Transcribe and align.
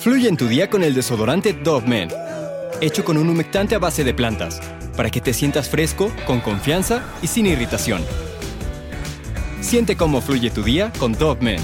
Fluye 0.00 0.28
en 0.30 0.38
tu 0.38 0.48
día 0.48 0.70
con 0.70 0.82
el 0.82 0.94
desodorante 0.94 1.52
Dove 1.52 1.86
Men, 1.86 2.08
hecho 2.80 3.04
con 3.04 3.18
un 3.18 3.28
humectante 3.28 3.74
a 3.74 3.78
base 3.78 4.02
de 4.02 4.14
plantas, 4.14 4.58
para 4.96 5.10
que 5.10 5.20
te 5.20 5.34
sientas 5.34 5.68
fresco, 5.68 6.10
con 6.26 6.40
confianza 6.40 7.04
y 7.22 7.26
sin 7.26 7.44
irritación. 7.44 8.00
Siente 9.60 9.96
cómo 9.96 10.22
fluye 10.22 10.48
tu 10.48 10.62
día 10.62 10.90
con 10.98 11.12
Dove 11.12 11.42
Men. 11.42 11.60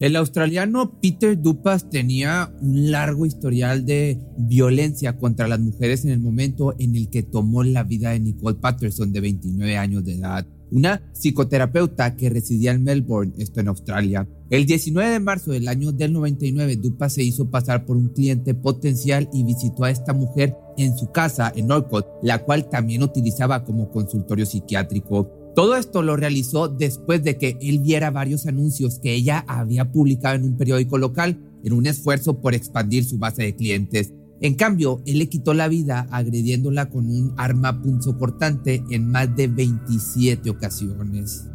El 0.00 0.16
australiano 0.16 0.98
Peter 1.00 1.40
Dupas 1.40 1.88
tenía 1.88 2.52
un 2.60 2.90
largo 2.90 3.24
historial 3.24 3.86
de 3.86 4.18
violencia 4.36 5.16
contra 5.16 5.46
las 5.46 5.60
mujeres 5.60 6.04
en 6.04 6.10
el 6.10 6.18
momento 6.18 6.74
en 6.80 6.96
el 6.96 7.10
que 7.10 7.22
tomó 7.22 7.62
la 7.62 7.84
vida 7.84 8.10
de 8.10 8.18
Nicole 8.18 8.58
Patterson 8.58 9.12
de 9.12 9.20
29 9.20 9.78
años 9.78 10.04
de 10.04 10.14
edad 10.14 10.44
una 10.72 11.02
psicoterapeuta 11.12 12.16
que 12.16 12.30
residía 12.30 12.72
en 12.72 12.82
Melbourne, 12.82 13.32
esto 13.38 13.60
en 13.60 13.68
Australia. 13.68 14.26
El 14.50 14.66
19 14.66 15.10
de 15.10 15.20
marzo 15.20 15.52
del 15.52 15.68
año 15.68 15.92
del 15.92 16.12
99, 16.12 16.76
Dupa 16.76 17.08
se 17.08 17.22
hizo 17.22 17.50
pasar 17.50 17.84
por 17.84 17.96
un 17.96 18.08
cliente 18.08 18.54
potencial 18.54 19.28
y 19.32 19.44
visitó 19.44 19.84
a 19.84 19.90
esta 19.90 20.12
mujer 20.12 20.56
en 20.76 20.96
su 20.96 21.10
casa 21.12 21.52
en 21.54 21.68
Norcott, 21.68 22.06
la 22.22 22.42
cual 22.42 22.68
también 22.68 23.02
utilizaba 23.02 23.64
como 23.64 23.90
consultorio 23.90 24.46
psiquiátrico. 24.46 25.30
Todo 25.54 25.76
esto 25.76 26.02
lo 26.02 26.16
realizó 26.16 26.68
después 26.68 27.22
de 27.22 27.36
que 27.36 27.58
él 27.60 27.80
viera 27.80 28.10
varios 28.10 28.46
anuncios 28.46 28.98
que 28.98 29.14
ella 29.14 29.44
había 29.46 29.92
publicado 29.92 30.36
en 30.36 30.44
un 30.44 30.56
periódico 30.56 30.96
local 30.96 31.38
en 31.62 31.74
un 31.74 31.86
esfuerzo 31.86 32.40
por 32.40 32.54
expandir 32.54 33.04
su 33.04 33.18
base 33.18 33.42
de 33.42 33.54
clientes. 33.54 34.12
En 34.42 34.54
cambio, 34.56 35.02
él 35.06 35.20
le 35.20 35.28
quitó 35.28 35.54
la 35.54 35.68
vida 35.68 36.08
agrediéndola 36.10 36.90
con 36.90 37.06
un 37.06 37.32
arma 37.36 37.80
punzocortante 37.80 38.82
en 38.90 39.08
más 39.08 39.34
de 39.36 39.46
27 39.46 40.50
ocasiones. 40.50 41.51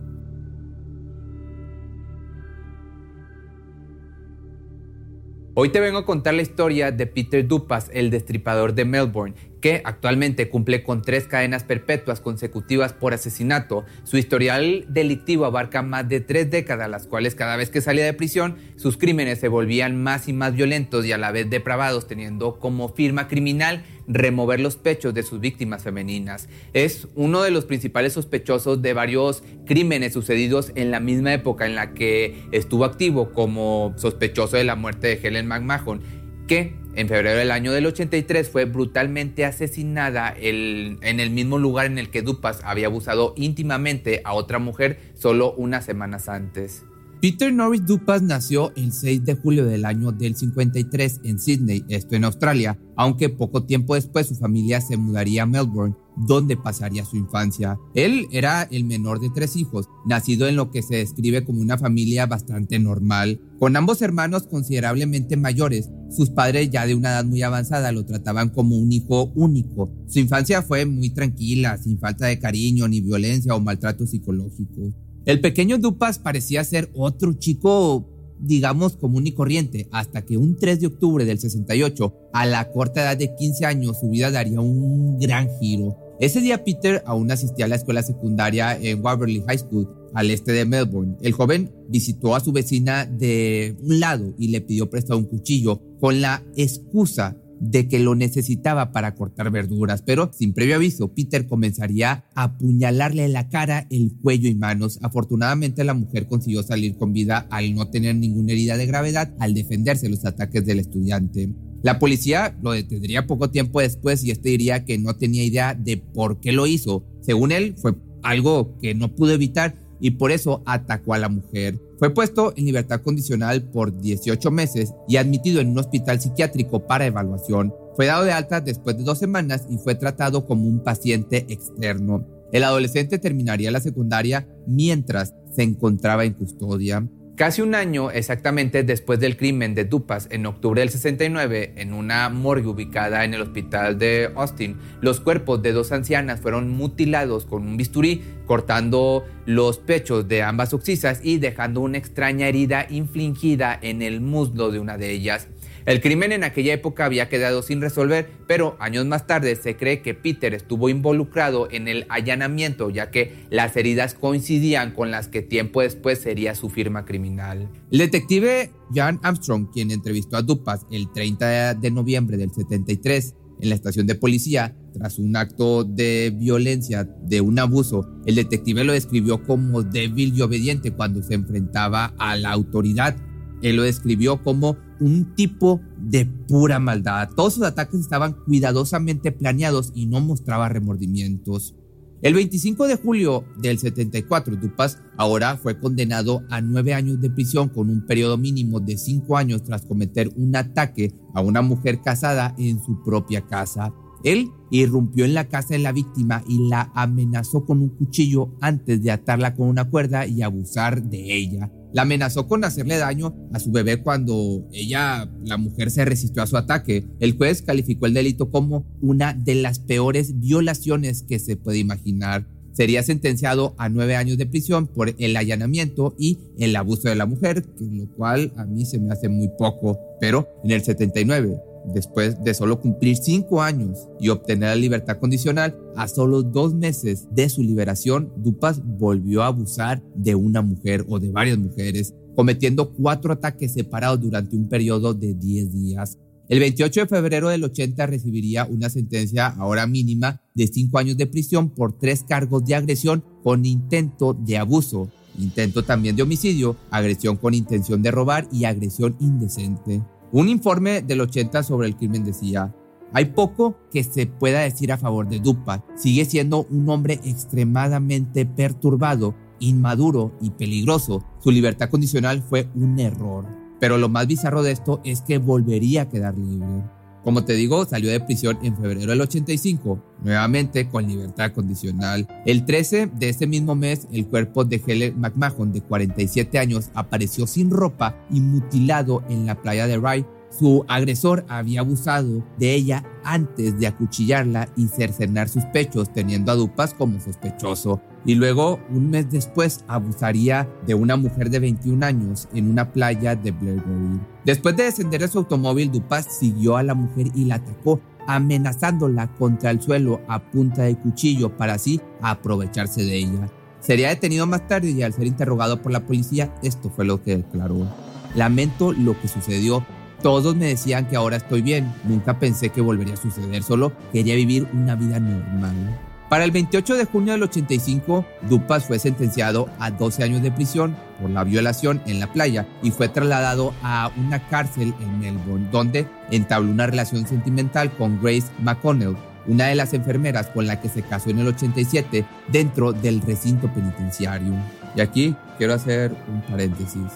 Hoy 5.59 5.69
te 5.69 5.79
vengo 5.79 5.97
a 5.97 6.05
contar 6.05 6.35
la 6.35 6.43
historia 6.43 6.91
de 6.91 7.07
Peter 7.07 7.47
Dupas, 7.47 7.89
el 7.91 8.11
destripador 8.11 8.75
de 8.75 8.85
Melbourne, 8.85 9.33
que 9.59 9.81
actualmente 9.85 10.49
cumple 10.51 10.83
con 10.83 11.01
tres 11.01 11.25
cadenas 11.25 11.63
perpetuas 11.63 12.21
consecutivas 12.21 12.93
por 12.93 13.15
asesinato. 13.15 13.83
Su 14.03 14.19
historial 14.19 14.85
delictivo 14.87 15.45
abarca 15.45 15.81
más 15.81 16.07
de 16.07 16.19
tres 16.19 16.51
décadas, 16.51 16.87
las 16.91 17.07
cuales 17.07 17.33
cada 17.33 17.55
vez 17.55 17.71
que 17.71 17.81
salía 17.81 18.05
de 18.05 18.13
prisión, 18.13 18.57
sus 18.75 18.97
crímenes 18.97 19.39
se 19.39 19.47
volvían 19.47 19.99
más 19.99 20.27
y 20.27 20.33
más 20.33 20.53
violentos 20.53 21.07
y 21.07 21.11
a 21.11 21.17
la 21.17 21.31
vez 21.31 21.49
depravados, 21.49 22.05
teniendo 22.05 22.59
como 22.59 22.89
firma 22.89 23.27
criminal 23.27 23.83
remover 24.07 24.59
los 24.59 24.77
pechos 24.77 25.13
de 25.13 25.23
sus 25.23 25.39
víctimas 25.39 25.83
femeninas. 25.83 26.47
Es 26.73 27.07
uno 27.15 27.41
de 27.43 27.51
los 27.51 27.65
principales 27.65 28.13
sospechosos 28.13 28.81
de 28.81 28.93
varios 28.93 29.43
crímenes 29.65 30.13
sucedidos 30.13 30.71
en 30.75 30.91
la 30.91 30.99
misma 30.99 31.33
época 31.33 31.65
en 31.65 31.75
la 31.75 31.93
que 31.93 32.43
estuvo 32.51 32.85
activo 32.85 33.33
como 33.33 33.93
sospechoso 33.97 34.57
de 34.57 34.63
la 34.63 34.75
muerte 34.75 35.07
de 35.07 35.27
Helen 35.27 35.47
McMahon, 35.47 36.01
que 36.47 36.75
en 36.95 37.07
febrero 37.07 37.37
del 37.37 37.51
año 37.51 37.73
del 37.73 37.85
83 37.85 38.49
fue 38.49 38.65
brutalmente 38.65 39.45
asesinada 39.45 40.33
en 40.35 41.19
el 41.19 41.29
mismo 41.29 41.59
lugar 41.59 41.85
en 41.85 41.99
el 41.99 42.09
que 42.09 42.23
Dupas 42.23 42.61
había 42.63 42.87
abusado 42.87 43.35
íntimamente 43.37 44.21
a 44.23 44.33
otra 44.33 44.57
mujer 44.57 44.97
solo 45.13 45.53
unas 45.53 45.85
semanas 45.85 46.27
antes. 46.27 46.86
Peter 47.19 47.51
Norris 47.51 47.83
Dupas 47.83 48.21
nació 48.21 48.71
el 48.75 48.93
6 48.93 49.25
de 49.25 49.33
julio 49.33 49.65
del 49.65 49.85
año 49.85 50.11
del 50.11 50.35
53 50.35 51.21
en 51.23 51.39
Sydney, 51.39 51.83
esto 51.89 52.15
en 52.15 52.25
Australia, 52.25 52.77
aunque 52.95 53.29
poco 53.29 53.63
tiempo 53.63 53.95
después 53.95 54.27
su 54.27 54.35
familia 54.35 54.81
se 54.81 54.97
mudaría 54.97 55.43
a 55.43 55.45
Melbourne, 55.47 55.95
donde 56.15 56.57
pasaría 56.57 57.05
su 57.05 57.17
infancia. 57.17 57.79
Él 57.95 58.27
era 58.31 58.67
el 58.69 58.83
menor 58.83 59.19
de 59.19 59.31
tres 59.31 59.55
hijos, 59.55 59.89
nacido 60.05 60.47
en 60.47 60.55
lo 60.55 60.69
que 60.69 60.83
se 60.83 60.97
describe 60.97 61.43
como 61.43 61.59
una 61.59 61.79
familia 61.79 62.27
bastante 62.27 62.77
normal, 62.77 63.41
con 63.57 63.75
ambos 63.75 64.03
hermanos 64.03 64.43
considerablemente 64.43 65.37
mayores. 65.37 65.89
Sus 66.11 66.29
padres 66.29 66.69
ya 66.69 66.85
de 66.85 66.93
una 66.93 67.09
edad 67.09 67.25
muy 67.25 67.41
avanzada 67.41 67.91
lo 67.91 68.05
trataban 68.05 68.49
como 68.49 68.77
un 68.77 68.91
hijo 68.91 69.31
único. 69.33 69.91
Su 70.07 70.19
infancia 70.19 70.61
fue 70.61 70.85
muy 70.85 71.09
tranquila, 71.09 71.79
sin 71.79 71.97
falta 71.97 72.27
de 72.27 72.37
cariño, 72.37 72.87
ni 72.87 73.01
violencia 73.01 73.55
o 73.55 73.59
maltrato 73.59 74.05
psicológico. 74.05 74.93
El 75.27 75.41
pequeño 75.41 75.77
Dupas 75.77 76.19
parecía 76.19 76.63
ser 76.63 76.89
otro 76.95 77.33
chico, 77.33 78.07
digamos, 78.39 78.95
común 78.95 79.27
y 79.27 79.33
corriente, 79.33 79.89
hasta 79.91 80.23
que 80.23 80.37
un 80.37 80.55
3 80.55 80.79
de 80.79 80.87
octubre 80.87 81.25
del 81.25 81.37
68, 81.37 82.13
a 82.31 82.45
la 82.45 82.71
corta 82.71 83.01
edad 83.01 83.17
de 83.17 83.35
15 83.35 83.65
años, 83.65 83.99
su 83.99 84.09
vida 84.09 84.31
daría 84.31 84.61
un 84.61 85.19
gran 85.19 85.49
giro. 85.59 85.97
Ese 86.21 86.39
día 86.39 86.63
Peter 86.63 87.03
aún 87.05 87.29
asistía 87.29 87.65
a 87.65 87.67
la 87.67 87.75
escuela 87.75 88.03
secundaria 88.03 88.79
en 88.79 89.03
Waverley 89.03 89.43
High 89.45 89.57
School, 89.57 89.89
al 90.13 90.31
este 90.31 90.53
de 90.53 90.63
Melbourne. 90.63 91.17
El 91.21 91.33
joven 91.33 91.73
visitó 91.89 92.33
a 92.33 92.39
su 92.39 92.53
vecina 92.53 93.05
de 93.05 93.75
un 93.83 93.99
lado 93.99 94.33
y 94.37 94.47
le 94.47 94.61
pidió 94.61 94.89
prestado 94.89 95.19
un 95.19 95.25
cuchillo 95.25 95.81
con 95.99 96.21
la 96.21 96.41
excusa 96.55 97.35
de 97.59 97.87
que 97.87 97.99
lo 97.99 98.15
necesitaba 98.15 98.91
para 98.91 99.15
cortar 99.15 99.51
verduras, 99.51 100.01
pero 100.01 100.31
sin 100.33 100.53
previo 100.53 100.75
aviso, 100.75 101.13
Peter 101.13 101.47
comenzaría 101.47 102.25
a 102.35 102.43
apuñalarle 102.43 103.27
la 103.27 103.49
cara, 103.49 103.87
el 103.89 104.13
cuello 104.21 104.49
y 104.49 104.55
manos. 104.55 104.99
Afortunadamente 105.01 105.83
la 105.83 105.93
mujer 105.93 106.27
consiguió 106.27 106.63
salir 106.63 106.97
con 106.97 107.13
vida 107.13 107.47
al 107.49 107.73
no 107.73 107.89
tener 107.89 108.15
ninguna 108.15 108.53
herida 108.53 108.77
de 108.77 108.85
gravedad 108.85 109.33
al 109.39 109.53
defenderse 109.53 110.07
de 110.07 110.11
los 110.11 110.25
ataques 110.25 110.65
del 110.65 110.79
estudiante. 110.79 111.49
La 111.83 111.99
policía 111.99 112.57
lo 112.61 112.71
detendría 112.71 113.27
poco 113.27 113.49
tiempo 113.49 113.81
después 113.81 114.23
y 114.23 114.31
este 114.31 114.49
diría 114.49 114.83
que 114.83 114.97
no 114.97 115.15
tenía 115.15 115.43
idea 115.43 115.73
de 115.75 115.97
por 115.97 116.39
qué 116.39 116.51
lo 116.51 116.67
hizo. 116.67 117.05
Según 117.21 117.51
él, 117.51 117.75
fue 117.77 117.95
algo 118.23 118.77
que 118.79 118.95
no 118.95 119.15
pudo 119.15 119.33
evitar 119.33 119.75
y 119.99 120.11
por 120.11 120.31
eso 120.31 120.61
atacó 120.65 121.13
a 121.13 121.19
la 121.19 121.29
mujer. 121.29 121.79
Fue 121.99 122.13
puesto 122.13 122.53
en 122.55 122.65
libertad 122.65 123.01
condicional 123.01 123.63
por 123.63 123.99
18 123.99 124.51
meses 124.51 124.93
y 125.07 125.17
admitido 125.17 125.61
en 125.61 125.69
un 125.69 125.79
hospital 125.79 126.19
psiquiátrico 126.19 126.85
para 126.85 127.05
evaluación. 127.05 127.73
Fue 127.95 128.05
dado 128.05 128.23
de 128.23 128.31
alta 128.31 128.61
después 128.61 128.97
de 128.97 129.03
dos 129.03 129.17
semanas 129.17 129.65
y 129.69 129.77
fue 129.77 129.95
tratado 129.95 130.45
como 130.45 130.67
un 130.67 130.83
paciente 130.83 131.45
externo. 131.49 132.25
El 132.51 132.63
adolescente 132.63 133.17
terminaría 133.17 133.71
la 133.71 133.81
secundaria 133.81 134.47
mientras 134.67 135.33
se 135.55 135.63
encontraba 135.63 136.23
en 136.23 136.33
custodia. 136.33 137.07
Casi 137.37 137.61
un 137.61 137.75
año 137.75 138.09
exactamente 138.09 138.81
después 138.81 139.19
del 139.19 139.37
crimen 139.37 139.75
de 139.75 139.85
Dupas 139.85 140.27
en 140.31 140.47
octubre 140.47 140.81
del 140.81 140.89
69, 140.89 141.73
en 141.75 141.93
una 141.93 142.29
morgue 142.29 142.65
ubicada 142.65 143.25
en 143.25 143.35
el 143.35 143.43
hospital 143.43 143.99
de 143.99 144.31
Austin, 144.35 144.75
los 145.01 145.19
cuerpos 145.19 145.61
de 145.61 145.71
dos 145.71 145.91
ancianas 145.91 146.41
fueron 146.41 146.71
mutilados 146.71 147.45
con 147.45 147.61
un 147.61 147.77
bisturí, 147.77 148.23
cortando 148.47 149.23
los 149.45 149.77
pechos 149.77 150.27
de 150.27 150.41
ambas 150.41 150.73
oxisas 150.73 151.19
y 151.23 151.37
dejando 151.37 151.81
una 151.81 151.99
extraña 151.99 152.47
herida 152.47 152.87
infligida 152.89 153.77
en 153.83 154.01
el 154.01 154.19
muslo 154.19 154.71
de 154.71 154.79
una 154.79 154.97
de 154.97 155.11
ellas. 155.11 155.47
El 155.87 156.01
crimen 156.01 156.33
en 156.33 156.43
aquella 156.43 156.73
época 156.73 157.05
había 157.05 157.29
quedado 157.29 157.61
sin 157.61 157.79
resolver, 157.79 158.29
pero 158.45 158.75
años 158.81 159.05
más 159.05 159.25
tarde 159.25 159.55
se 159.55 159.77
cree 159.77 160.01
que 160.01 160.13
Peter 160.13 160.53
estuvo 160.53 160.89
involucrado 160.89 161.69
en 161.71 161.87
el 161.87 162.05
allanamiento, 162.09 162.89
ya 162.89 163.09
que 163.09 163.45
las 163.49 163.77
heridas 163.77 164.13
coincidían 164.13 164.91
con 164.91 165.11
las 165.11 165.29
que 165.29 165.41
tiempo 165.41 165.79
después 165.79 166.19
sería 166.19 166.55
su 166.55 166.69
firma 166.69 167.05
criminal. 167.05 167.69
El 167.89 167.99
detective 167.99 168.69
John 168.93 169.21
Armstrong, 169.23 169.71
quien 169.71 169.91
entrevistó 169.91 170.35
a 170.35 170.41
Dupas 170.41 170.85
el 170.91 171.09
30 171.09 171.75
de 171.75 171.91
noviembre 171.91 172.35
del 172.35 172.51
73 172.51 173.35
en 173.61 173.69
la 173.69 173.75
estación 173.75 174.07
de 174.07 174.15
policía, 174.15 174.75
tras 174.93 175.17
un 175.19 175.37
acto 175.37 175.85
de 175.85 176.33
violencia, 176.35 177.05
de 177.05 177.39
un 177.39 177.59
abuso, 177.59 178.05
el 178.25 178.35
detective 178.35 178.83
lo 178.83 178.91
describió 178.91 179.41
como 179.41 179.83
débil 179.83 180.33
y 180.35 180.41
obediente 180.41 180.91
cuando 180.91 181.23
se 181.23 181.35
enfrentaba 181.35 182.13
a 182.17 182.35
la 182.35 182.51
autoridad 182.51 183.15
él 183.61 183.75
lo 183.75 183.83
describió 183.83 184.43
como 184.43 184.77
un 184.99 185.35
tipo 185.35 185.81
de 185.97 186.25
pura 186.25 186.79
maldad. 186.79 187.29
Todos 187.35 187.55
sus 187.55 187.63
ataques 187.63 187.99
estaban 187.99 188.33
cuidadosamente 188.45 189.31
planeados 189.31 189.91
y 189.93 190.05
no 190.05 190.21
mostraba 190.21 190.69
remordimientos. 190.69 191.75
El 192.23 192.33
25 192.33 192.87
de 192.87 192.95
julio 192.95 193.45
del 193.59 193.77
74, 193.77 194.55
Dupas 194.55 194.99
ahora 195.17 195.55
fue 195.55 195.79
condenado 195.79 196.41
a 196.49 196.61
nueve 196.61 196.95
años 196.95 197.21
de 197.21 197.29
prisión 197.29 197.69
con 197.69 197.91
un 197.91 198.07
periodo 198.07 198.39
mínimo 198.39 198.79
de 198.79 198.97
cinco 198.97 199.37
años 199.37 199.63
tras 199.63 199.85
cometer 199.85 200.31
un 200.35 200.55
ataque 200.55 201.13
a 201.35 201.41
una 201.41 201.61
mujer 201.61 202.01
casada 202.01 202.55
en 202.57 202.83
su 202.83 203.03
propia 203.03 203.45
casa. 203.45 203.93
Él 204.23 204.49
irrumpió 204.71 205.25
en 205.25 205.35
la 205.35 205.47
casa 205.47 205.75
de 205.75 205.79
la 205.79 205.91
víctima 205.91 206.43
y 206.47 206.67
la 206.67 206.91
amenazó 206.95 207.65
con 207.65 207.81
un 207.81 207.89
cuchillo 207.89 208.51
antes 208.61 209.03
de 209.03 209.11
atarla 209.11 209.55
con 209.55 209.67
una 209.67 209.87
cuerda 209.87 210.25
y 210.25 210.41
abusar 210.41 211.03
de 211.03 211.35
ella. 211.35 211.71
La 211.93 212.01
amenazó 212.03 212.47
con 212.47 212.63
hacerle 212.63 212.97
daño 212.97 213.35
a 213.53 213.59
su 213.59 213.71
bebé 213.71 214.01
cuando 214.01 214.67
ella, 214.71 215.29
la 215.43 215.57
mujer, 215.57 215.89
se 215.89 216.05
resistió 216.05 216.43
a 216.43 216.47
su 216.47 216.57
ataque. 216.57 217.05
El 217.19 217.37
juez 217.37 217.61
calificó 217.61 218.05
el 218.05 218.13
delito 218.13 218.49
como 218.49 218.85
una 219.01 219.33
de 219.33 219.55
las 219.55 219.79
peores 219.79 220.39
violaciones 220.39 221.23
que 221.23 221.39
se 221.39 221.55
puede 221.55 221.79
imaginar. 221.79 222.47
Sería 222.73 223.01
sentenciado 223.01 223.73
a 223.79 223.89
nueve 223.89 224.15
años 224.15 224.37
de 224.37 224.45
prisión 224.45 224.85
por 224.85 225.15
el 225.17 225.35
allanamiento 225.35 226.13
y 226.19 226.37
el 226.59 226.75
abuso 226.75 227.09
de 227.09 227.15
la 227.15 227.25
mujer, 227.25 227.65
lo 227.79 228.07
cual 228.11 228.53
a 228.55 228.65
mí 228.65 228.85
se 228.85 228.99
me 228.99 229.11
hace 229.11 229.29
muy 229.29 229.49
poco. 229.57 229.97
Pero 230.19 230.47
en 230.63 230.71
el 230.71 230.83
79 230.83 231.57
Después 231.85 232.43
de 232.43 232.53
solo 232.53 232.79
cumplir 232.81 233.17
cinco 233.17 233.61
años 233.61 234.07
y 234.19 234.29
obtener 234.29 234.69
la 234.69 234.75
libertad 234.75 235.19
condicional, 235.19 235.77
a 235.95 236.07
solo 236.07 236.43
dos 236.43 236.73
meses 236.73 237.27
de 237.31 237.49
su 237.49 237.63
liberación, 237.63 238.31
Dupas 238.37 238.81
volvió 238.83 239.43
a 239.43 239.47
abusar 239.47 240.03
de 240.15 240.35
una 240.35 240.61
mujer 240.61 241.05
o 241.07 241.19
de 241.19 241.31
varias 241.31 241.57
mujeres. 241.57 242.13
cometiendo 242.35 242.93
cuatro 242.93 243.33
ataques 243.33 243.73
separados 243.73 244.21
durante 244.21 244.55
un 244.55 244.69
periodo 244.69 245.15
de 245.15 245.33
10 245.33 245.73
días. 245.73 246.19
El 246.49 246.59
28 246.59 247.01
de 247.01 247.07
febrero 247.07 247.49
del 247.49 247.63
80 247.63 248.05
recibiría 248.05 248.65
una 248.65 248.89
sentencia 248.89 249.47
ahora 249.47 249.85
mínima 249.85 250.41
de 250.53 250.67
cinco 250.67 250.97
años 250.97 251.17
de 251.17 251.27
prisión 251.27 251.69
por 251.69 251.97
tres 251.97 252.23
cargos 252.23 252.63
de 252.63 252.75
agresión 252.75 253.23
con 253.43 253.65
intento 253.65 254.33
de 254.33 254.57
abuso, 254.57 255.09
intento 255.37 255.83
también 255.83 256.15
de 256.15 256.23
homicidio, 256.23 256.77
agresión 256.89 257.35
con 257.35 257.53
intención 257.53 258.01
de 258.01 258.11
robar 258.11 258.47
y 258.51 258.63
agresión 258.63 259.17
indecente. 259.19 260.01
Un 260.31 260.49
informe 260.49 261.01
del 261.01 261.21
80 261.21 261.63
sobre 261.63 261.87
el 261.87 261.95
crimen 261.95 262.25
decía, 262.25 262.73
hay 263.13 263.25
poco 263.25 263.77
que 263.91 264.03
se 264.03 264.27
pueda 264.27 264.59
decir 264.59 264.91
a 264.91 264.97
favor 264.97 265.29
de 265.29 265.39
Dupa. 265.39 265.85
Sigue 265.95 266.25
siendo 266.25 266.65
un 266.69 266.89
hombre 266.89 267.19
extremadamente 267.23 268.45
perturbado, 268.45 269.35
inmaduro 269.59 270.33
y 270.41 270.49
peligroso. 270.51 271.23
Su 271.39 271.51
libertad 271.51 271.89
condicional 271.89 272.41
fue 272.41 272.69
un 272.75 272.99
error. 272.99 273.45
Pero 273.79 273.97
lo 273.97 274.09
más 274.09 274.27
bizarro 274.27 274.63
de 274.63 274.71
esto 274.71 274.99
es 275.05 275.21
que 275.21 275.37
volvería 275.37 276.03
a 276.03 276.09
quedar 276.09 276.37
libre. 276.37 276.83
Como 277.27 277.43
te 277.43 277.55
digo, 277.55 277.83
salió 277.83 278.09
de 278.09 278.21
prisión 278.21 278.57
en 278.63 278.77
febrero 278.77 279.11
del 279.11 279.19
85, 279.19 280.01
nuevamente 280.23 280.87
con 280.87 281.05
libertad 281.05 281.51
condicional. 281.51 282.25
El 282.45 282.63
13 282.63 283.07
de 283.07 283.27
ese 283.27 283.47
mismo 283.47 283.75
mes, 283.75 284.07
el 284.13 284.27
cuerpo 284.27 284.63
de 284.63 284.81
Helen 284.87 285.19
McMahon, 285.19 285.73
de 285.73 285.81
47 285.81 286.57
años, 286.57 286.89
apareció 286.93 287.45
sin 287.45 287.69
ropa 287.69 288.15
y 288.31 288.39
mutilado 288.39 289.23
en 289.27 289.45
la 289.45 289.61
playa 289.61 289.87
de 289.87 289.97
Rye. 289.97 290.25
Su 290.57 290.85
agresor 290.87 291.45
había 291.49 291.81
abusado 291.81 292.45
de 292.57 292.73
ella 292.73 293.03
antes 293.25 293.77
de 293.77 293.87
acuchillarla 293.87 294.69
y 294.77 294.87
cercenar 294.87 295.49
sus 295.49 295.65
pechos, 295.65 296.13
teniendo 296.13 296.53
a 296.53 296.55
Dupas 296.55 296.93
como 296.93 297.19
sospechoso 297.19 297.99
y 298.27 298.35
luego 298.35 298.79
un 298.89 299.09
mes 299.09 299.31
después 299.31 299.85
abusaría 299.87 300.67
de 300.85 300.93
una 300.93 301.15
mujer 301.15 301.49
de 301.49 301.59
21 301.59 302.05
años 302.05 302.49
en 302.53 302.69
una 302.69 302.91
playa 302.91 303.35
de 303.37 303.51
Blairberry. 303.51 304.19
Después 304.43 304.75
de 304.75 304.83
descender 304.83 305.21
de 305.21 305.29
su 305.29 305.39
automóvil, 305.39 305.91
Dupas 305.91 306.27
siguió 306.37 306.75
a 306.75 306.83
la 306.83 306.93
mujer 306.93 307.27
y 307.33 307.45
la 307.45 307.55
atacó, 307.55 308.01
amenazándola 308.27 309.33
contra 309.35 309.71
el 309.71 309.81
suelo 309.81 310.19
a 310.27 310.39
punta 310.39 310.83
de 310.83 310.97
cuchillo 310.97 311.55
para 311.55 311.75
así 311.75 312.01
aprovecharse 312.21 313.05
de 313.05 313.17
ella. 313.17 313.49
Sería 313.79 314.09
detenido 314.09 314.45
más 314.45 314.67
tarde 314.67 314.91
y 314.91 315.03
al 315.03 315.13
ser 315.13 315.25
interrogado 315.25 315.81
por 315.81 315.93
la 315.93 316.05
policía, 316.05 316.53
esto 316.61 316.89
fue 316.89 317.05
lo 317.05 317.23
que 317.23 317.37
declaró. 317.37 317.87
Lamento 318.35 318.91
lo 318.91 319.19
que 319.21 319.29
sucedió. 319.29 319.85
Todos 320.21 320.53
me 320.57 320.65
decían 320.65 321.07
que 321.07 321.15
ahora 321.15 321.37
estoy 321.37 321.61
bien. 321.61 321.93
Nunca 322.03 322.39
pensé 322.39 322.69
que 322.69 322.81
volvería 322.81 323.13
a 323.13 323.17
suceder, 323.17 323.63
solo 323.63 323.93
quería 324.11 324.35
vivir 324.35 324.67
una 324.73 324.95
vida 324.95 325.17
normal. 325.17 326.06
Para 326.29 326.43
el 326.43 326.51
28 326.51 326.95
de 326.95 327.05
junio 327.05 327.31
del 327.31 327.43
85, 327.43 328.25
Dupas 328.49 328.85
fue 328.85 328.99
sentenciado 328.99 329.69
a 329.79 329.91
12 329.91 330.25
años 330.25 330.41
de 330.41 330.51
prisión 330.51 330.97
por 331.21 331.29
la 331.29 331.45
violación 331.45 332.01
en 332.05 332.19
la 332.19 332.33
playa 332.33 332.67
y 332.83 332.91
fue 332.91 333.07
trasladado 333.07 333.73
a 333.81 334.11
una 334.17 334.45
cárcel 334.49 334.93
en 334.99 335.19
Melbourne, 335.19 335.69
donde 335.71 336.05
entabló 336.29 336.69
una 336.69 336.85
relación 336.85 337.25
sentimental 337.25 337.91
con 337.93 338.21
Grace 338.21 338.47
McConnell, 338.59 339.15
una 339.47 339.67
de 339.67 339.75
las 339.75 339.93
enfermeras 339.93 340.47
con 340.47 340.67
la 340.67 340.81
que 340.81 340.89
se 340.89 341.01
casó 341.01 341.29
en 341.29 341.39
el 341.39 341.47
87 341.47 342.25
dentro 342.49 342.91
del 342.91 343.21
recinto 343.21 343.73
penitenciario. 343.73 344.53
Y 344.97 344.99
aquí 344.99 345.33
quiero 345.57 345.75
hacer 345.75 346.13
un 346.27 346.41
paréntesis. 346.41 347.07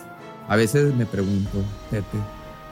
A 0.48 0.56
veces 0.56 0.96
me 0.96 1.06
pregunto, 1.06 1.66
Pepe, 1.90 2.18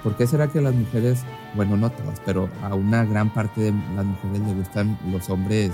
¿por 0.03 0.15
qué 0.15 0.25
será 0.25 0.47
que 0.47 0.61
las 0.61 0.73
mujeres, 0.73 1.19
bueno, 1.53 1.75
no 1.75 1.89
todas, 1.89 2.21
pero 2.25 2.49
a 2.63 2.75
una 2.75 3.03
gran 3.03 3.29
parte 3.33 3.59
de 3.59 3.73
las 3.93 4.05
mujeres 4.05 4.39
le 4.39 4.53
gustan 4.53 4.97
los 5.11 5.29
hombres 5.29 5.71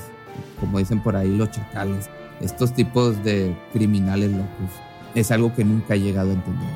como 0.60 0.80
dicen 0.80 1.02
por 1.02 1.16
ahí 1.16 1.36
los 1.36 1.52
chacales, 1.52 2.10
estos 2.42 2.74
tipos 2.74 3.24
de 3.24 3.56
criminales 3.74 4.32
locos. 4.32 4.72
Es 5.14 5.32
algo 5.32 5.54
que 5.54 5.64
nunca 5.64 5.96
he 5.96 6.00
llegado 6.00 6.32
a 6.32 6.34
entender. 6.34 6.70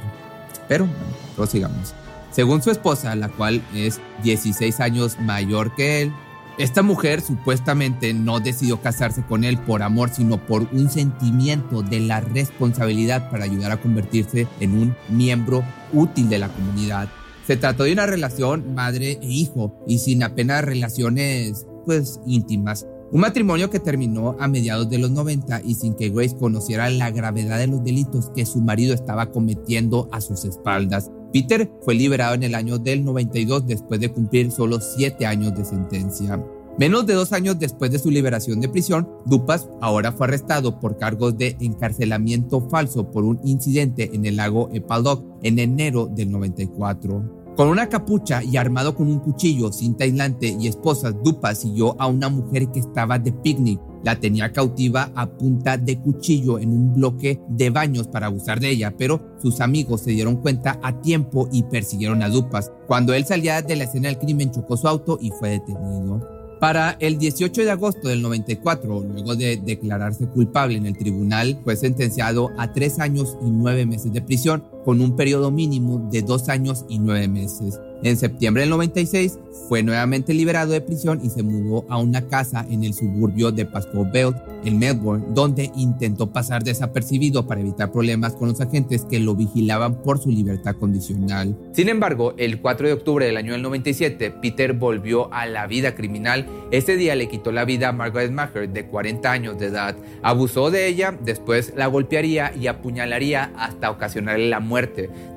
Pero 0.67 0.85
bueno, 0.85 0.99
prosigamos. 1.35 1.93
Según 2.31 2.61
su 2.61 2.71
esposa, 2.71 3.15
la 3.15 3.29
cual 3.29 3.61
es 3.73 3.99
16 4.23 4.79
años 4.79 5.19
mayor 5.19 5.75
que 5.75 6.03
él, 6.03 6.13
esta 6.59 6.83
mujer 6.83 7.21
supuestamente 7.21 8.13
no 8.13 8.41
decidió 8.41 8.81
casarse 8.81 9.23
con 9.23 9.45
él 9.45 9.57
por 9.57 9.81
amor, 9.81 10.09
sino 10.09 10.45
por 10.45 10.67
un 10.73 10.89
sentimiento 10.89 11.81
de 11.81 12.01
la 12.01 12.19
responsabilidad 12.19 13.31
para 13.31 13.45
ayudar 13.45 13.71
a 13.71 13.81
convertirse 13.81 14.45
en 14.59 14.77
un 14.77 14.95
miembro 15.07 15.63
útil 15.93 16.27
de 16.27 16.37
la 16.37 16.49
comunidad. 16.49 17.07
Se 17.47 17.55
trató 17.55 17.85
de 17.85 17.93
una 17.93 18.05
relación 18.05 18.75
madre 18.75 19.19
e 19.21 19.27
hijo 19.27 19.73
y 19.87 19.99
sin 19.99 20.21
apenas 20.21 20.63
relaciones 20.63 21.65
pues 21.85 22.19
íntimas. 22.27 22.85
Un 23.11 23.21
matrimonio 23.21 23.71
que 23.71 23.79
terminó 23.79 24.35
a 24.39 24.47
mediados 24.47 24.87
de 24.87 24.99
los 24.99 25.09
90 25.09 25.61
y 25.65 25.73
sin 25.73 25.95
que 25.95 26.09
Grace 26.09 26.35
conociera 26.37 26.91
la 26.91 27.09
gravedad 27.09 27.57
de 27.57 27.65
los 27.65 27.83
delitos 27.83 28.29
que 28.35 28.45
su 28.45 28.61
marido 28.61 28.93
estaba 28.93 29.31
cometiendo 29.31 30.07
a 30.11 30.21
sus 30.21 30.45
espaldas. 30.45 31.09
Peter 31.33 31.71
fue 31.81 31.95
liberado 31.95 32.35
en 32.35 32.43
el 32.43 32.53
año 32.53 32.77
del 32.77 33.03
92 33.03 33.65
después 33.65 33.99
de 33.99 34.11
cumplir 34.11 34.51
solo 34.51 34.79
7 34.79 35.25
años 35.25 35.55
de 35.55 35.65
sentencia. 35.65 36.43
Menos 36.77 37.07
de 37.07 37.15
dos 37.15 37.33
años 37.33 37.57
después 37.59 37.91
de 37.91 37.99
su 37.99 38.11
liberación 38.11 38.61
de 38.61 38.69
prisión, 38.69 39.09
Dupas 39.25 39.67
ahora 39.81 40.11
fue 40.11 40.27
arrestado 40.27 40.79
por 40.79 40.97
cargos 40.97 41.37
de 41.37 41.57
encarcelamiento 41.59 42.61
falso 42.69 43.09
por 43.11 43.25
un 43.25 43.39
incidente 43.43 44.11
en 44.13 44.25
el 44.25 44.37
lago 44.37 44.69
Epaldoc 44.71 45.25
en 45.41 45.57
enero 45.57 46.05
del 46.05 46.31
94. 46.31 47.38
Con 47.59 47.67
una 47.67 47.89
capucha 47.89 48.41
y 48.41 48.55
armado 48.55 48.95
con 48.95 49.09
un 49.09 49.19
cuchillo, 49.19 49.73
cinta 49.73 50.05
aislante 50.05 50.55
y 50.57 50.69
esposas, 50.69 51.13
Dupa 51.21 51.53
siguió 51.53 51.93
a 52.01 52.07
una 52.07 52.29
mujer 52.29 52.71
que 52.71 52.79
estaba 52.79 53.19
de 53.19 53.33
picnic. 53.33 53.81
La 54.01 54.17
tenía 54.17 54.53
cautiva 54.53 55.11
a 55.13 55.29
punta 55.29 55.75
de 55.75 55.99
cuchillo 55.99 56.57
en 56.57 56.69
un 56.69 56.93
bloque 56.93 57.41
de 57.49 57.69
baños 57.69 58.07
para 58.07 58.27
abusar 58.27 58.61
de 58.61 58.69
ella, 58.69 58.95
pero 58.97 59.35
sus 59.41 59.59
amigos 59.59 59.99
se 59.99 60.11
dieron 60.11 60.37
cuenta 60.37 60.79
a 60.81 61.01
tiempo 61.01 61.49
y 61.51 61.63
persiguieron 61.63 62.23
a 62.23 62.29
Dupas. 62.29 62.71
Cuando 62.87 63.13
él 63.13 63.25
salía 63.25 63.61
de 63.61 63.75
la 63.75 63.83
escena 63.83 64.07
del 64.07 64.19
crimen, 64.19 64.51
chocó 64.51 64.77
su 64.77 64.87
auto 64.87 65.19
y 65.21 65.31
fue 65.31 65.49
detenido. 65.49 66.39
Para 66.59 66.97
el 66.99 67.17
18 67.17 67.61
de 67.61 67.71
agosto 67.71 68.09
del 68.09 68.21
94, 68.21 69.01
luego 69.01 69.33
de 69.33 69.55
declararse 69.57 70.27
culpable 70.27 70.75
en 70.75 70.85
el 70.85 70.97
tribunal, 70.97 71.57
fue 71.63 71.77
sentenciado 71.77 72.51
a 72.57 72.73
tres 72.73 72.99
años 72.99 73.37
y 73.41 73.49
nueve 73.49 73.85
meses 73.85 74.11
de 74.11 74.21
prisión, 74.21 74.65
con 74.89 75.01
un 75.01 75.15
periodo 75.15 75.51
mínimo 75.51 76.09
de 76.11 76.23
dos 76.23 76.49
años 76.49 76.83
y 76.89 76.97
nueve 76.97 77.27
meses. 77.27 77.79
En 78.01 78.17
septiembre 78.17 78.61
del 78.61 78.71
96 78.71 79.37
fue 79.67 79.83
nuevamente 79.83 80.33
liberado 80.33 80.71
de 80.71 80.81
prisión 80.81 81.19
y 81.21 81.29
se 81.29 81.43
mudó 81.43 81.85
a 81.89 81.97
una 81.97 82.27
casa 82.27 82.65
en 82.71 82.83
el 82.83 82.93
suburbio 82.95 83.51
de 83.51 83.65
Pascoe 83.65 84.09
Belt, 84.11 84.37
en 84.63 84.79
Melbourne, 84.79 85.25
donde 85.35 85.69
intentó 85.75 86.31
pasar 86.31 86.63
desapercibido 86.63 87.45
para 87.45 87.61
evitar 87.61 87.91
problemas 87.91 88.33
con 88.33 88.47
los 88.47 88.61
agentes 88.61 89.05
que 89.05 89.19
lo 89.19 89.35
vigilaban 89.35 90.01
por 90.01 90.17
su 90.17 90.31
libertad 90.31 90.75
condicional. 90.75 91.55
Sin 91.73 91.89
embargo, 91.89 92.33
el 92.37 92.61
4 92.61 92.87
de 92.87 92.93
octubre 92.93 93.25
del 93.25 93.37
año 93.37 93.57
97, 93.57 94.31
Peter 94.41 94.73
volvió 94.73 95.31
a 95.33 95.45
la 95.45 95.67
vida 95.67 95.93
criminal. 95.93 96.47
Ese 96.71 96.95
día 96.95 97.15
le 97.15 97.27
quitó 97.27 97.51
la 97.51 97.65
vida 97.65 97.89
a 97.89 97.93
Margaret 97.93 98.31
Maher, 98.31 98.69
de 98.69 98.87
40 98.87 99.31
años 99.31 99.59
de 99.59 99.67
edad. 99.67 99.95
Abusó 100.23 100.71
de 100.71 100.87
ella, 100.87 101.15
después 101.21 101.73
la 101.75 101.87
golpearía 101.87 102.53
y 102.59 102.67
apuñalaría 102.67 103.51
hasta 103.57 103.91
ocasionarle 103.91 104.49
la 104.49 104.61
muerte. 104.61 104.78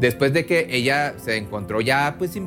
Después 0.00 0.32
de 0.32 0.46
que 0.46 0.68
ella 0.70 1.14
se 1.18 1.37
encontró 1.37 1.80
ya 1.80 2.16
pues 2.18 2.32
sin 2.32 2.46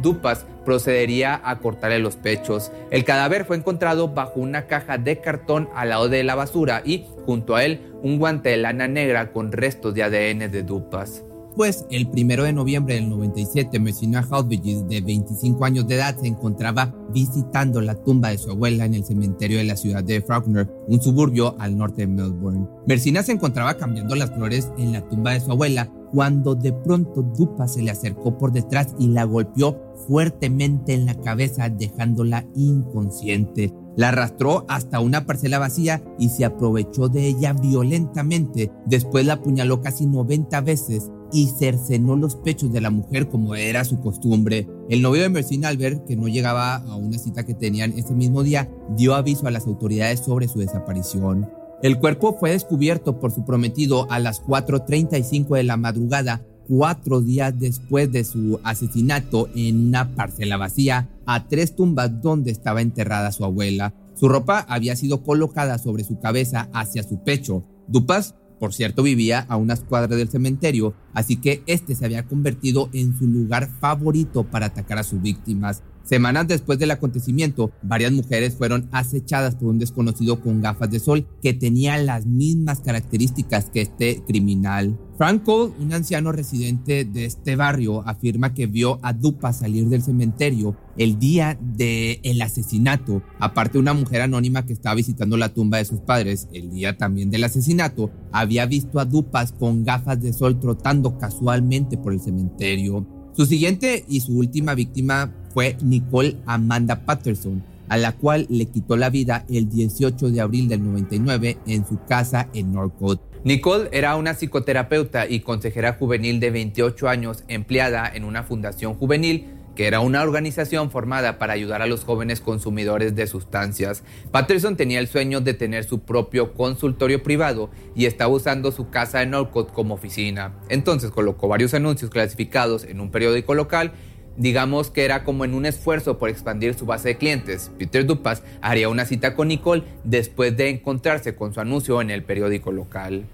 Dupas 0.00 0.46
procedería 0.64 1.40
a 1.44 1.58
cortarle 1.58 1.98
los 1.98 2.16
pechos. 2.16 2.72
El 2.90 3.04
cadáver 3.04 3.44
fue 3.44 3.56
encontrado 3.56 4.08
bajo 4.08 4.40
una 4.40 4.66
caja 4.66 4.98
de 4.98 5.20
cartón 5.20 5.68
al 5.74 5.90
lado 5.90 6.08
de 6.08 6.24
la 6.24 6.34
basura 6.34 6.82
y, 6.84 7.04
junto 7.26 7.56
a 7.56 7.64
él, 7.64 7.92
un 8.02 8.18
guante 8.18 8.50
de 8.50 8.56
lana 8.56 8.88
negra 8.88 9.32
con 9.32 9.52
restos 9.52 9.94
de 9.94 10.02
ADN 10.02 10.50
de 10.50 10.62
Dupas. 10.62 11.24
Pues 11.54 11.84
el 11.90 12.08
primero 12.08 12.44
de 12.44 12.54
noviembre 12.54 12.94
del 12.94 13.10
97, 13.10 13.78
Messina 13.78 14.26
Halbridge, 14.30 14.86
de 14.86 15.02
25 15.02 15.62
años 15.66 15.86
de 15.86 15.96
edad, 15.96 16.16
se 16.18 16.26
encontraba 16.26 16.94
visitando 17.10 17.82
la 17.82 17.94
tumba 17.94 18.30
de 18.30 18.38
su 18.38 18.50
abuela 18.50 18.86
en 18.86 18.94
el 18.94 19.04
cementerio 19.04 19.58
de 19.58 19.64
la 19.64 19.76
ciudad 19.76 20.02
de 20.02 20.22
Faulkner, 20.22 20.66
un 20.88 21.02
suburbio 21.02 21.54
al 21.58 21.76
norte 21.76 22.02
de 22.02 22.06
Melbourne. 22.06 22.66
Mercina 22.86 23.22
se 23.22 23.32
encontraba 23.32 23.76
cambiando 23.76 24.14
las 24.14 24.30
flores 24.30 24.70
en 24.78 24.92
la 24.92 25.06
tumba 25.06 25.32
de 25.32 25.40
su 25.40 25.52
abuela 25.52 25.90
cuando 26.12 26.54
de 26.54 26.72
pronto 26.72 27.22
Dupa 27.22 27.66
se 27.66 27.82
le 27.82 27.90
acercó 27.90 28.36
por 28.38 28.52
detrás 28.52 28.94
y 28.98 29.08
la 29.08 29.24
golpeó 29.24 29.78
fuertemente 30.06 30.94
en 30.94 31.06
la 31.06 31.14
cabeza 31.14 31.68
dejándola 31.68 32.44
inconsciente. 32.54 33.72
La 33.96 34.08
arrastró 34.08 34.64
hasta 34.68 35.00
una 35.00 35.26
parcela 35.26 35.58
vacía 35.58 36.02
y 36.18 36.30
se 36.30 36.44
aprovechó 36.44 37.08
de 37.08 37.26
ella 37.26 37.52
violentamente. 37.52 38.70
Después 38.86 39.26
la 39.26 39.34
apuñaló 39.34 39.80
casi 39.80 40.06
90 40.06 40.60
veces 40.62 41.10
y 41.32 41.46
cercenó 41.46 42.16
los 42.16 42.36
pechos 42.36 42.72
de 42.72 42.80
la 42.80 42.90
mujer 42.90 43.28
como 43.28 43.54
era 43.54 43.84
su 43.84 44.00
costumbre. 44.00 44.68
El 44.88 45.02
novio 45.02 45.22
de 45.22 45.30
Mercine 45.30 45.66
Albert, 45.66 46.06
que 46.06 46.16
no 46.16 46.28
llegaba 46.28 46.76
a 46.76 46.96
una 46.96 47.18
cita 47.18 47.44
que 47.44 47.54
tenían 47.54 47.92
ese 47.96 48.14
mismo 48.14 48.42
día, 48.42 48.70
dio 48.96 49.14
aviso 49.14 49.46
a 49.46 49.50
las 49.50 49.66
autoridades 49.66 50.20
sobre 50.20 50.48
su 50.48 50.58
desaparición. 50.58 51.48
El 51.82 51.98
cuerpo 51.98 52.36
fue 52.38 52.52
descubierto 52.52 53.18
por 53.18 53.32
su 53.32 53.44
prometido 53.44 54.06
a 54.08 54.20
las 54.20 54.40
4.35 54.40 55.56
de 55.56 55.64
la 55.64 55.76
madrugada, 55.76 56.46
cuatro 56.68 57.20
días 57.20 57.58
después 57.58 58.12
de 58.12 58.22
su 58.22 58.60
asesinato 58.62 59.48
en 59.56 59.88
una 59.88 60.14
parcela 60.14 60.56
vacía, 60.56 61.08
a 61.26 61.48
tres 61.48 61.74
tumbas 61.74 62.22
donde 62.22 62.52
estaba 62.52 62.82
enterrada 62.82 63.32
su 63.32 63.44
abuela. 63.44 63.94
Su 64.14 64.28
ropa 64.28 64.64
había 64.68 64.94
sido 64.94 65.24
colocada 65.24 65.76
sobre 65.78 66.04
su 66.04 66.20
cabeza 66.20 66.68
hacia 66.72 67.02
su 67.02 67.24
pecho. 67.24 67.64
Dupas 67.88 68.36
por 68.62 68.72
cierto 68.72 69.02
vivía 69.02 69.44
a 69.48 69.56
unas 69.56 69.80
cuadras 69.80 70.16
del 70.16 70.28
cementerio, 70.28 70.94
así 71.14 71.34
que 71.34 71.64
este 71.66 71.96
se 71.96 72.04
había 72.04 72.26
convertido 72.26 72.90
en 72.92 73.18
su 73.18 73.26
lugar 73.26 73.68
favorito 73.80 74.44
para 74.44 74.66
atacar 74.66 74.98
a 74.98 75.02
sus 75.02 75.20
víctimas. 75.20 75.82
Semanas 76.04 76.48
después 76.48 76.78
del 76.78 76.90
acontecimiento, 76.90 77.70
varias 77.82 78.12
mujeres 78.12 78.56
fueron 78.56 78.88
acechadas 78.92 79.54
por 79.54 79.68
un 79.68 79.78
desconocido 79.78 80.40
con 80.40 80.60
gafas 80.60 80.90
de 80.90 80.98
sol 80.98 81.26
que 81.40 81.54
tenía 81.54 81.96
las 81.98 82.26
mismas 82.26 82.80
características 82.80 83.70
que 83.70 83.82
este 83.82 84.22
criminal. 84.26 84.98
Frank 85.16 85.44
Cole, 85.44 85.72
un 85.78 85.92
anciano 85.92 86.32
residente 86.32 87.04
de 87.04 87.26
este 87.26 87.54
barrio, 87.54 88.02
afirma 88.08 88.54
que 88.54 88.66
vio 88.66 88.98
a 89.02 89.12
Dupa 89.12 89.52
salir 89.52 89.86
del 89.86 90.02
cementerio 90.02 90.76
el 90.96 91.18
día 91.18 91.56
del 91.60 92.42
asesinato. 92.42 93.22
Aparte, 93.38 93.78
una 93.78 93.94
mujer 93.94 94.22
anónima 94.22 94.66
que 94.66 94.72
estaba 94.72 94.96
visitando 94.96 95.36
la 95.36 95.54
tumba 95.54 95.78
de 95.78 95.84
sus 95.84 96.00
padres 96.00 96.48
el 96.52 96.70
día 96.70 96.96
también 96.98 97.30
del 97.30 97.44
asesinato, 97.44 98.10
había 98.32 98.66
visto 98.66 98.98
a 98.98 99.04
Dupas 99.04 99.52
con 99.52 99.84
gafas 99.84 100.20
de 100.20 100.32
sol 100.32 100.58
trotando 100.58 101.16
casualmente 101.18 101.96
por 101.96 102.12
el 102.12 102.20
cementerio. 102.20 103.21
Su 103.34 103.46
siguiente 103.46 104.04
y 104.08 104.20
su 104.20 104.36
última 104.36 104.74
víctima 104.74 105.32
fue 105.54 105.76
Nicole 105.82 106.36
Amanda 106.44 107.06
Patterson, 107.06 107.64
a 107.88 107.96
la 107.96 108.12
cual 108.12 108.46
le 108.50 108.66
quitó 108.66 108.96
la 108.96 109.08
vida 109.08 109.46
el 109.48 109.70
18 109.70 110.30
de 110.30 110.40
abril 110.42 110.68
del 110.68 110.84
99 110.84 111.56
en 111.66 111.86
su 111.86 111.98
casa 112.04 112.48
en 112.52 112.74
Norcote. 112.74 113.22
Nicole 113.44 113.88
era 113.90 114.16
una 114.16 114.34
psicoterapeuta 114.34 115.26
y 115.26 115.40
consejera 115.40 115.94
juvenil 115.94 116.40
de 116.40 116.50
28 116.50 117.08
años 117.08 117.42
empleada 117.48 118.10
en 118.14 118.24
una 118.24 118.42
fundación 118.42 118.94
juvenil 118.94 119.46
que 119.74 119.86
era 119.86 120.00
una 120.00 120.22
organización 120.22 120.90
formada 120.90 121.38
para 121.38 121.52
ayudar 121.52 121.82
a 121.82 121.86
los 121.86 122.04
jóvenes 122.04 122.40
consumidores 122.40 123.14
de 123.14 123.26
sustancias. 123.26 124.02
Patterson 124.30 124.76
tenía 124.76 125.00
el 125.00 125.08
sueño 125.08 125.40
de 125.40 125.54
tener 125.54 125.84
su 125.84 126.00
propio 126.00 126.54
consultorio 126.54 127.22
privado 127.22 127.70
y 127.94 128.06
estaba 128.06 128.32
usando 128.32 128.72
su 128.72 128.90
casa 128.90 129.22
en 129.22 129.30
Norcott 129.30 129.72
como 129.72 129.94
oficina. 129.94 130.54
Entonces 130.68 131.10
colocó 131.10 131.48
varios 131.48 131.74
anuncios 131.74 132.10
clasificados 132.10 132.84
en 132.84 133.00
un 133.00 133.10
periódico 133.10 133.54
local 133.54 133.92
Digamos 134.36 134.90
que 134.90 135.04
era 135.04 135.24
como 135.24 135.44
en 135.44 135.54
un 135.54 135.66
esfuerzo 135.66 136.18
por 136.18 136.30
expandir 136.30 136.74
su 136.74 136.86
base 136.86 137.08
de 137.08 137.18
clientes. 137.18 137.70
Peter 137.78 138.06
Dupas 138.06 138.42
haría 138.62 138.88
una 138.88 139.04
cita 139.04 139.34
con 139.34 139.48
Nicole 139.48 139.84
después 140.04 140.56
de 140.56 140.70
encontrarse 140.70 141.34
con 141.34 141.52
su 141.52 141.60
anuncio 141.60 142.00
en 142.00 142.10
el 142.10 142.22
periódico 142.22 142.72
local. 142.72 143.26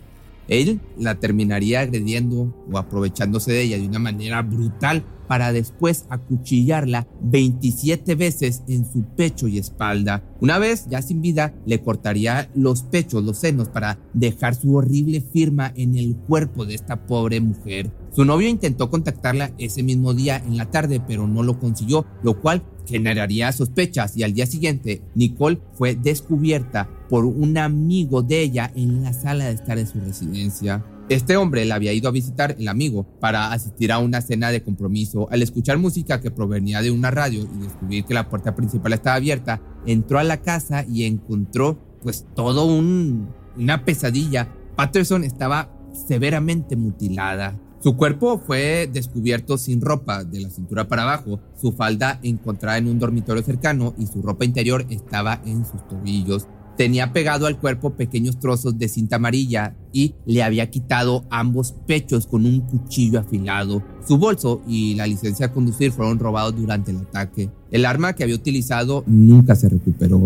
Él 0.49 0.80
la 0.97 1.14
terminaría 1.14 1.80
agrediendo 1.80 2.52
o 2.71 2.78
aprovechándose 2.78 3.52
de 3.52 3.62
ella 3.62 3.78
de 3.78 3.87
una 3.87 3.99
manera 3.99 4.42
brutal 4.42 5.04
para 5.28 5.52
después 5.52 6.06
acuchillarla 6.08 7.06
27 7.23 8.14
veces 8.14 8.62
en 8.66 8.90
su 8.90 9.02
pecho 9.02 9.47
y 9.47 9.58
espalda. 9.58 10.25
Una 10.40 10.58
vez 10.58 10.87
ya 10.88 11.02
sin 11.02 11.20
vida, 11.20 11.54
le 11.66 11.82
cortaría 11.82 12.50
los 12.54 12.82
pechos, 12.82 13.23
los 13.23 13.38
senos, 13.38 13.68
para 13.68 13.99
dejar 14.14 14.54
su 14.54 14.75
horrible 14.75 15.20
firma 15.20 15.73
en 15.76 15.97
el 15.97 16.16
cuerpo 16.16 16.64
de 16.64 16.75
esta 16.75 17.06
pobre 17.06 17.40
mujer. 17.40 17.92
Su 18.11 18.25
novio 18.25 18.49
intentó 18.49 18.90
contactarla 18.90 19.52
ese 19.58 19.82
mismo 19.82 20.14
día 20.14 20.38
en 20.38 20.56
la 20.56 20.70
tarde, 20.70 21.00
pero 21.06 21.28
no 21.28 21.42
lo 21.42 21.61
consiguió, 21.61 22.06
lo 22.23 22.40
cual 22.40 22.64
generaría 22.87 23.52
sospechas 23.52 24.16
y 24.16 24.23
al 24.23 24.32
día 24.32 24.47
siguiente 24.47 25.02
Nicole 25.14 25.61
fue 25.75 25.94
descubierta 25.94 26.88
por 27.11 27.26
un 27.26 27.58
amigo 27.58 28.23
de 28.23 28.40
ella 28.40 28.73
en 28.75 29.02
la 29.02 29.12
sala 29.12 29.44
de 29.44 29.52
estar 29.52 29.76
de 29.76 29.87
su 29.87 30.00
residencia. 30.00 30.85
Este 31.08 31.38
hombre 31.38 31.64
la 31.64 31.76
había 31.76 31.94
ido 31.94 32.08
a 32.08 32.12
visitar 32.12 32.54
el 32.58 32.68
amigo 32.68 33.06
para 33.18 33.52
asistir 33.52 33.92
a 33.92 33.98
una 33.98 34.20
cena 34.20 34.50
de 34.50 34.62
compromiso. 34.62 35.26
Al 35.30 35.40
escuchar 35.40 35.78
música 35.78 36.20
que 36.20 36.30
provenía 36.30 36.82
de 36.82 36.90
una 36.90 37.10
radio 37.10 37.48
y 37.54 37.62
descubrir 37.62 38.04
que 38.04 38.12
la 38.12 38.28
puerta 38.28 38.54
principal 38.54 38.92
estaba 38.92 39.16
abierta, 39.16 39.62
entró 39.86 40.18
a 40.18 40.24
la 40.24 40.42
casa 40.42 40.84
y 40.84 41.04
encontró 41.04 41.78
pues 42.02 42.26
todo 42.34 42.66
un, 42.66 43.30
una 43.56 43.86
pesadilla. 43.86 44.54
Patterson 44.76 45.24
estaba 45.24 45.72
severamente 46.06 46.76
mutilada. 46.76 47.58
Su 47.80 47.96
cuerpo 47.96 48.38
fue 48.38 48.90
descubierto 48.92 49.56
sin 49.56 49.80
ropa 49.80 50.24
de 50.24 50.40
la 50.40 50.50
cintura 50.50 50.88
para 50.88 51.04
abajo, 51.04 51.40
su 51.58 51.72
falda 51.72 52.18
encontrada 52.22 52.76
en 52.76 52.88
un 52.88 52.98
dormitorio 52.98 53.42
cercano 53.42 53.94
y 53.96 54.06
su 54.08 54.20
ropa 54.20 54.44
interior 54.44 54.84
estaba 54.90 55.40
en 55.46 55.64
sus 55.64 55.86
tobillos. 55.88 56.48
Tenía 56.78 57.12
pegado 57.12 57.49
al 57.49 57.58
cuerpo 57.58 57.94
pequeños 57.94 58.38
trozos 58.38 58.78
de 58.78 58.87
cinta 58.87 59.16
amarilla 59.16 59.75
y 59.92 60.14
le 60.26 60.44
había 60.44 60.70
quitado 60.70 61.25
ambos 61.28 61.75
pechos 61.88 62.28
con 62.28 62.47
un 62.47 62.61
cuchillo 62.61 63.18
afilado. 63.18 63.82
Su 64.06 64.16
bolso 64.16 64.62
y 64.64 64.94
la 64.94 65.08
licencia 65.08 65.49
de 65.49 65.52
conducir 65.52 65.90
fueron 65.90 66.20
robados 66.20 66.54
durante 66.54 66.92
el 66.92 66.99
ataque. 66.99 67.50
El 67.73 67.85
arma 67.85 68.12
que 68.12 68.23
había 68.23 68.37
utilizado 68.37 69.02
nunca 69.08 69.56
se 69.56 69.68
recuperó. 69.68 70.20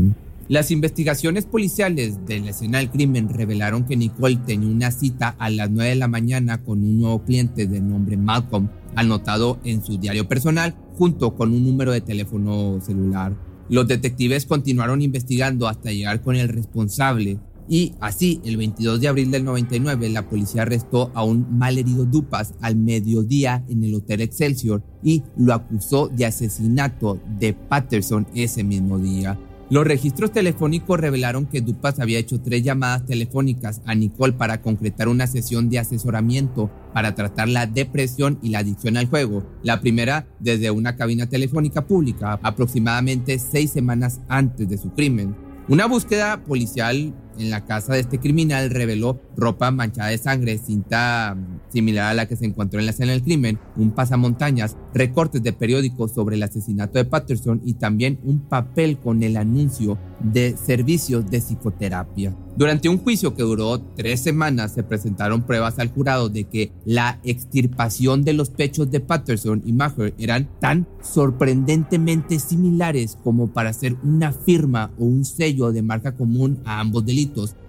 Las 0.46 0.70
investigaciones 0.70 1.46
policiales 1.46 2.26
de 2.26 2.40
la 2.40 2.50
escena 2.50 2.80
del 2.80 2.90
crimen 2.90 3.30
revelaron 3.30 3.86
que 3.86 3.96
Nicole 3.96 4.36
tenía 4.36 4.68
una 4.68 4.90
cita 4.90 5.34
a 5.38 5.48
las 5.48 5.70
9 5.70 5.88
de 5.88 5.96
la 5.96 6.08
mañana 6.08 6.62
con 6.62 6.80
un 6.80 6.98
nuevo 6.98 7.22
cliente 7.22 7.66
de 7.66 7.80
nombre 7.80 8.18
Malcolm, 8.18 8.68
anotado 8.94 9.58
en 9.64 9.82
su 9.82 9.96
diario 9.96 10.28
personal 10.28 10.74
junto 10.98 11.34
con 11.34 11.54
un 11.54 11.64
número 11.64 11.92
de 11.92 12.02
teléfono 12.02 12.78
celular. 12.82 13.34
Los 13.72 13.88
detectives 13.88 14.44
continuaron 14.44 15.00
investigando 15.00 15.66
hasta 15.66 15.90
llegar 15.90 16.20
con 16.20 16.36
el 16.36 16.50
responsable 16.50 17.40
y 17.70 17.94
así, 18.00 18.38
el 18.44 18.58
22 18.58 19.00
de 19.00 19.08
abril 19.08 19.30
del 19.30 19.46
99, 19.46 20.10
la 20.10 20.28
policía 20.28 20.60
arrestó 20.60 21.10
a 21.14 21.24
un 21.24 21.56
malherido 21.56 22.04
Dupas 22.04 22.52
al 22.60 22.76
mediodía 22.76 23.64
en 23.70 23.82
el 23.82 23.94
Hotel 23.94 24.20
Excelsior 24.20 24.82
y 25.02 25.22
lo 25.38 25.54
acusó 25.54 26.08
de 26.08 26.26
asesinato 26.26 27.18
de 27.38 27.54
Patterson 27.54 28.26
ese 28.34 28.62
mismo 28.62 28.98
día. 28.98 29.38
Los 29.72 29.86
registros 29.86 30.32
telefónicos 30.32 31.00
revelaron 31.00 31.46
que 31.46 31.62
Dupas 31.62 31.98
había 31.98 32.18
hecho 32.18 32.42
tres 32.42 32.62
llamadas 32.62 33.06
telefónicas 33.06 33.80
a 33.86 33.94
Nicole 33.94 34.34
para 34.34 34.60
concretar 34.60 35.08
una 35.08 35.26
sesión 35.26 35.70
de 35.70 35.78
asesoramiento 35.78 36.70
para 36.92 37.14
tratar 37.14 37.48
la 37.48 37.64
depresión 37.64 38.38
y 38.42 38.50
la 38.50 38.58
adicción 38.58 38.98
al 38.98 39.06
juego. 39.06 39.46
La 39.62 39.80
primera 39.80 40.26
desde 40.40 40.70
una 40.70 40.94
cabina 40.94 41.26
telefónica 41.26 41.86
pública 41.86 42.38
aproximadamente 42.42 43.38
seis 43.38 43.70
semanas 43.70 44.20
antes 44.28 44.68
de 44.68 44.76
su 44.76 44.90
crimen. 44.90 45.34
Una 45.68 45.86
búsqueda 45.86 46.44
policial 46.44 47.14
en 47.38 47.50
la 47.50 47.64
casa 47.64 47.94
de 47.94 48.00
este 48.00 48.18
criminal 48.18 48.70
reveló 48.70 49.20
ropa 49.36 49.70
manchada 49.70 50.10
de 50.10 50.18
sangre, 50.18 50.58
cinta 50.58 51.36
similar 51.70 52.10
a 52.10 52.14
la 52.14 52.26
que 52.26 52.36
se 52.36 52.44
encontró 52.44 52.80
en 52.80 52.86
la 52.86 52.92
escena 52.92 53.12
del 53.12 53.22
crimen, 53.22 53.58
un 53.76 53.92
pasamontañas, 53.92 54.76
recortes 54.94 55.42
de 55.42 55.52
periódicos 55.52 56.12
sobre 56.12 56.36
el 56.36 56.42
asesinato 56.42 56.98
de 56.98 57.04
Patterson 57.04 57.62
y 57.64 57.74
también 57.74 58.18
un 58.24 58.40
papel 58.40 58.98
con 58.98 59.22
el 59.22 59.36
anuncio 59.36 59.98
de 60.20 60.56
servicios 60.56 61.28
de 61.30 61.40
psicoterapia. 61.40 62.36
Durante 62.54 62.90
un 62.90 62.98
juicio 62.98 63.34
que 63.34 63.42
duró 63.42 63.80
tres 63.80 64.20
semanas 64.20 64.74
se 64.74 64.82
presentaron 64.82 65.42
pruebas 65.42 65.78
al 65.78 65.90
jurado 65.90 66.28
de 66.28 66.44
que 66.44 66.70
la 66.84 67.18
extirpación 67.24 68.24
de 68.24 68.34
los 68.34 68.50
pechos 68.50 68.90
de 68.90 69.00
Patterson 69.00 69.62
y 69.64 69.72
Maher 69.72 70.14
eran 70.18 70.48
tan 70.60 70.86
sorprendentemente 71.00 72.38
similares 72.38 73.16
como 73.24 73.48
para 73.52 73.70
hacer 73.70 73.96
una 74.04 74.32
firma 74.32 74.92
o 74.98 75.04
un 75.06 75.24
sello 75.24 75.72
de 75.72 75.80
marca 75.80 76.14
común 76.14 76.60
a 76.64 76.80
ambos 76.80 77.06
delitos 77.06 77.21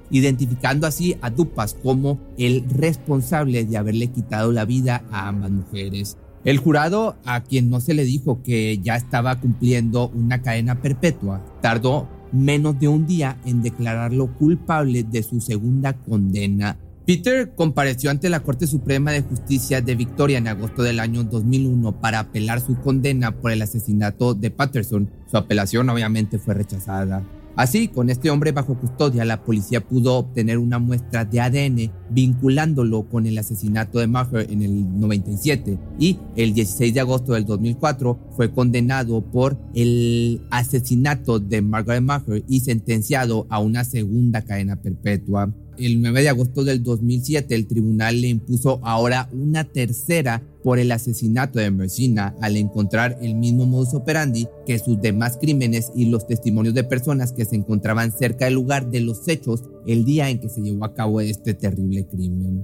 identificando 0.10 0.88
así 0.88 1.16
a 1.22 1.30
Dupas 1.30 1.76
como 1.82 2.20
el 2.38 2.64
responsable 2.70 3.66
de 3.66 3.78
haberle 3.78 4.08
quitado 4.08 4.52
la 4.52 4.66
vida 4.66 5.04
a 5.12 5.28
ambas 5.28 5.52
mujeres. 5.52 6.18
El 6.46 6.58
jurado, 6.58 7.16
a 7.26 7.42
quien 7.42 7.70
no 7.70 7.80
se 7.80 7.94
le 7.94 8.04
dijo 8.04 8.44
que 8.44 8.78
ya 8.80 8.96
estaba 8.96 9.40
cumpliendo 9.40 10.10
una 10.10 10.42
cadena 10.42 10.82
perpetua, 10.82 11.44
tardó 11.62 12.08
menos 12.34 12.80
de 12.80 12.88
un 12.90 13.08
día 13.08 13.38
en 13.46 13.62
declararlo 13.62 14.34
culpable 14.34 15.04
de 15.04 15.24
su 15.24 15.40
segunda 15.40 15.94
condena. 15.94 16.78
Peter 17.06 17.54
compareció 17.56 18.12
ante 18.12 18.30
la 18.30 18.42
Corte 18.42 18.66
Suprema 18.66 19.12
de 19.12 19.22
Justicia 19.22 19.82
de 19.82 19.96
Victoria 19.96 20.38
en 20.38 20.48
agosto 20.48 20.84
del 20.84 21.00
año 21.00 21.24
2001 21.24 22.00
para 22.00 22.20
apelar 22.20 22.62
su 22.62 22.80
condena 22.80 23.32
por 23.32 23.52
el 23.52 23.62
asesinato 23.62 24.34
de 24.34 24.52
Patterson. 24.52 25.10
Su 25.30 25.38
apelación 25.38 25.90
obviamente 25.90 26.40
fue 26.40 26.54
rechazada. 26.54 27.24
Así, 27.56 27.88
con 27.88 28.10
este 28.10 28.32
hombre 28.32 28.52
bajo 28.52 28.78
custodia, 28.80 29.26
la 29.26 29.44
policía 29.44 29.82
pudo 29.82 30.16
obtener 30.16 30.58
una 30.58 30.80
muestra 30.80 31.24
de 31.24 31.40
ADN 31.40 31.92
vinculándolo 32.14 33.08
con 33.10 33.26
el 33.26 33.38
asesinato 33.38 34.00
de 34.00 34.08
Maher 34.08 34.48
en 34.50 34.62
el 34.62 35.00
97 35.00 35.78
y 36.00 36.20
el 36.36 36.54
16 36.54 36.94
de 36.94 37.00
agosto 37.00 37.34
del 37.34 37.46
2004 37.46 38.20
fue 38.36 38.52
condenado 38.52 39.22
por 39.22 39.58
el 39.74 40.42
asesinato 40.52 41.40
de 41.40 41.62
Margaret 41.62 42.04
Maher 42.04 42.44
y 42.48 42.62
sentenciado 42.62 43.48
a 43.50 43.60
una 43.60 43.84
segunda 43.84 44.42
cadena 44.42 44.82
perpetua. 44.82 45.54
El 45.78 46.02
9 46.02 46.22
de 46.22 46.30
agosto 46.30 46.64
del 46.64 46.84
2007 46.84 47.56
el 47.56 47.66
tribunal 47.66 48.22
le 48.22 48.28
impuso 48.28 48.80
ahora 48.84 49.28
una 49.34 49.64
tercera 49.64 50.44
por 50.64 50.80
el 50.80 50.92
asesinato 50.92 51.60
de 51.60 51.72
Mercina 51.72 52.36
al 52.42 52.58
encontrar 52.58 53.18
el 53.22 53.36
mismo 53.36 53.66
modus 53.66 53.94
operandi 53.94 54.48
que 54.66 54.80
sus 54.80 55.02
demás 55.02 55.38
crímenes 55.42 55.92
y 55.96 56.06
los 56.06 56.28
testimonios 56.28 56.76
de 56.76 56.84
personas 56.84 57.34
que 57.34 57.46
se 57.46 57.56
encontraban 57.56 58.12
cerca 58.12 58.46
del 58.46 58.54
lugar 58.54 58.90
de 58.90 59.02
los 59.02 59.28
hechos 59.28 59.64
el 59.88 60.06
día 60.06 60.30
en 60.30 60.40
que 60.40 60.50
se 60.50 60.62
llevó 60.62 60.86
a 60.86 60.94
cabo 60.94 61.20
este 61.22 61.54
terrible 61.54 62.03
crimen. 62.08 62.64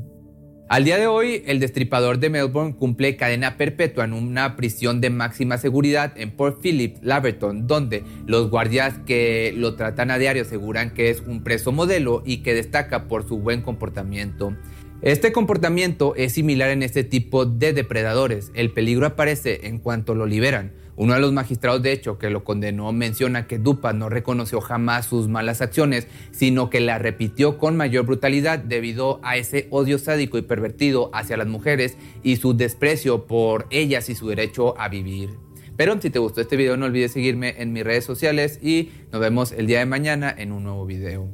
Al 0.69 0.84
día 0.84 1.00
de 1.00 1.08
hoy, 1.08 1.41
el 1.48 1.60
destripador 1.60 2.19
de 2.19 2.29
Melbourne 2.29 2.75
cumple 2.75 3.15
cadena 3.15 3.58
perpetua 3.58 4.03
en 4.03 4.13
una 4.13 4.55
prisión 4.55 5.01
de 5.01 5.10
máxima 5.10 5.58
seguridad 5.58 6.13
en 6.15 6.29
Port 6.29 6.62
Phillip, 6.62 6.98
Laverton, 7.01 7.65
donde 7.65 8.03
los 8.27 8.51
guardias 8.51 9.00
que 9.08 9.51
lo 9.58 9.75
tratan 9.75 10.12
a 10.12 10.19
diario 10.19 10.43
aseguran 10.43 10.93
que 10.93 11.10
es 11.10 11.22
un 11.22 11.43
preso 11.43 11.72
modelo 11.72 12.22
y 12.24 12.43
que 12.43 12.53
destaca 12.53 13.08
por 13.08 13.27
su 13.27 13.39
buen 13.39 13.63
comportamiento. 13.63 14.55
Este 15.01 15.31
comportamiento 15.31 16.13
es 16.15 16.34
similar 16.34 16.69
en 16.69 16.84
este 16.84 17.03
tipo 17.03 17.46
de 17.46 17.74
depredadores. 17.74 18.51
El 18.53 18.72
peligro 18.72 19.08
aparece 19.08 19.62
en 19.63 19.79
cuanto 19.79 20.13
lo 20.13 20.27
liberan. 20.27 20.74
Uno 20.99 21.13
de 21.13 21.21
los 21.21 21.31
magistrados, 21.31 21.81
de 21.81 21.93
hecho, 21.93 22.17
que 22.17 22.29
lo 22.29 22.43
condenó, 22.43 22.91
menciona 22.91 23.47
que 23.47 23.57
Dupas 23.57 23.95
no 23.95 24.09
reconoció 24.09 24.59
jamás 24.59 25.05
sus 25.05 25.29
malas 25.29 25.61
acciones, 25.61 26.07
sino 26.31 26.69
que 26.69 26.81
las 26.81 27.01
repitió 27.01 27.57
con 27.57 27.77
mayor 27.77 28.05
brutalidad 28.05 28.59
debido 28.59 29.21
a 29.23 29.37
ese 29.37 29.67
odio 29.69 29.97
sádico 29.97 30.37
y 30.37 30.41
pervertido 30.41 31.09
hacia 31.13 31.37
las 31.37 31.47
mujeres 31.47 31.95
y 32.21 32.35
su 32.35 32.53
desprecio 32.53 33.27
por 33.27 33.65
ellas 33.69 34.09
y 34.09 34.15
su 34.15 34.27
derecho 34.27 34.77
a 34.77 34.89
vivir. 34.89 35.29
Pero 35.77 36.01
si 36.01 36.09
te 36.09 36.19
gustó 36.19 36.41
este 36.41 36.57
video, 36.57 36.75
no 36.75 36.87
olvides 36.87 37.13
seguirme 37.13 37.55
en 37.61 37.71
mis 37.71 37.85
redes 37.85 38.03
sociales 38.03 38.59
y 38.61 38.91
nos 39.13 39.21
vemos 39.21 39.53
el 39.53 39.67
día 39.67 39.79
de 39.79 39.85
mañana 39.85 40.35
en 40.37 40.51
un 40.51 40.65
nuevo 40.65 40.85
video. 40.85 41.29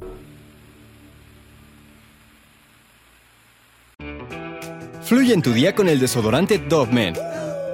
Fluye 5.02 5.34
en 5.34 5.42
tu 5.42 5.52
día 5.52 5.74
con 5.74 5.88
el 5.88 5.98
desodorante 5.98 6.58
Dove 6.58 7.35